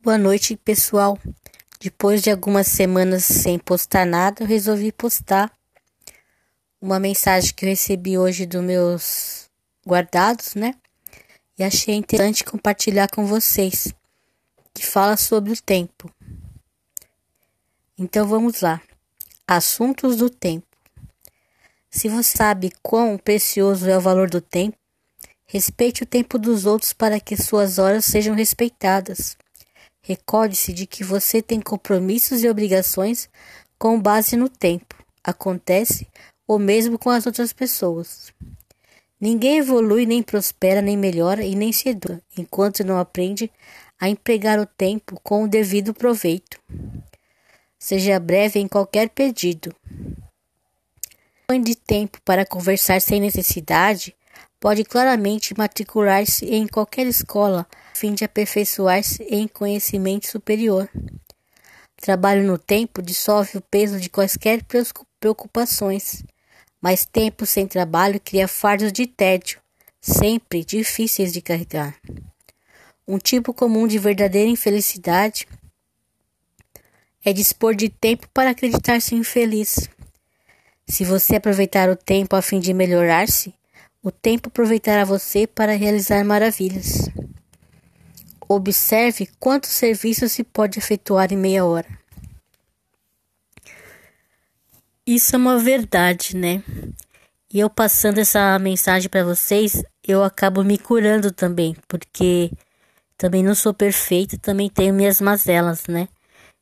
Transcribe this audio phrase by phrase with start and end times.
[0.00, 1.18] Boa noite, pessoal.
[1.80, 5.52] Depois de algumas semanas sem postar nada, eu resolvi postar
[6.80, 9.50] uma mensagem que eu recebi hoje dos meus
[9.84, 10.72] guardados, né?
[11.58, 13.92] E achei interessante compartilhar com vocês,
[14.72, 16.08] que fala sobre o tempo.
[17.98, 18.80] Então vamos lá.
[19.48, 20.68] Assuntos do tempo.
[21.90, 24.78] Se você sabe quão precioso é o valor do tempo,
[25.44, 29.36] respeite o tempo dos outros para que suas horas sejam respeitadas.
[30.08, 33.28] Recorde-se de que você tem compromissos e obrigações
[33.78, 34.94] com base no tempo.
[35.22, 36.08] Acontece
[36.46, 38.32] o mesmo com as outras pessoas.
[39.20, 43.52] Ninguém evolui, nem prospera, nem melhora e nem se educa, enquanto não aprende
[44.00, 46.58] a empregar o tempo com o devido proveito.
[47.78, 49.76] Seja breve em qualquer pedido.
[51.62, 54.16] De tempo para conversar sem necessidade
[54.60, 60.88] pode claramente matricular-se em qualquer escola a fim de aperfeiçoar-se em conhecimento superior.
[61.96, 64.64] Trabalho no tempo dissolve o peso de quaisquer
[65.18, 66.22] preocupações,
[66.80, 69.60] mas tempo sem trabalho cria fardos de tédio,
[70.00, 71.96] sempre difíceis de carregar.
[73.06, 75.48] Um tipo comum de verdadeira infelicidade
[77.24, 79.88] é dispor de tempo para acreditar-se infeliz.
[80.86, 83.52] Se você aproveitar o tempo a fim de melhorar-se,
[84.02, 87.08] o tempo aproveitará você para realizar maravilhas.
[88.48, 91.98] Observe quantos serviços se pode efetuar em meia hora.
[95.06, 96.62] Isso é uma verdade, né?
[97.52, 102.50] E eu passando essa mensagem para vocês, eu acabo me curando também, porque
[103.16, 106.08] também não sou perfeita, também tenho minhas mazelas, né?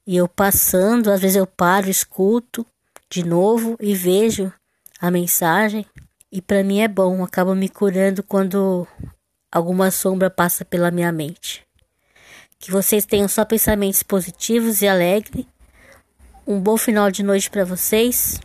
[0.07, 2.64] E eu passando, às vezes eu paro, escuto
[3.11, 4.53] de novo e vejo
[5.01, 5.84] a mensagem
[6.31, 8.87] e para mim é bom, acaba me curando quando
[9.51, 11.65] alguma sombra passa pela minha mente.
[12.59, 15.47] Que vocês tenham só pensamentos positivos e alegres.
[16.47, 18.41] Um bom final de noite para vocês.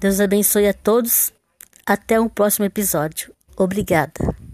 [0.00, 1.32] Deus abençoe a todos.
[1.84, 3.32] Até o próximo episódio.
[3.56, 4.45] Obrigada.